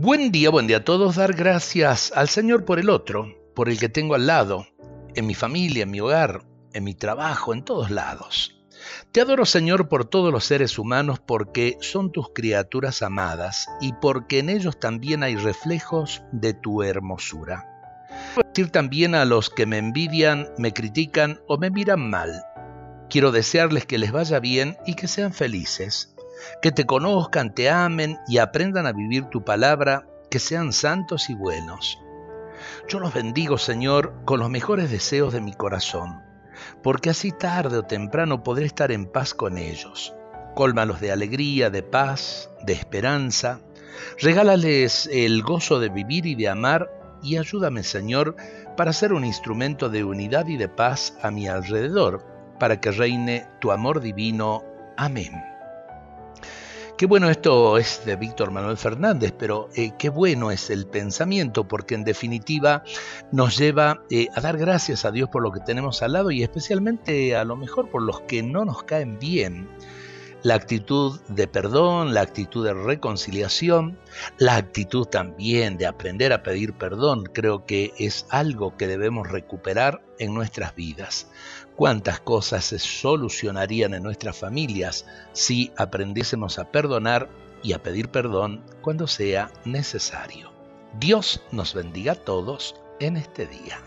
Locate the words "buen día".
0.00-0.50, 0.50-0.76